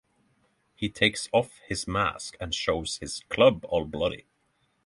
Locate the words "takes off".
0.89-1.59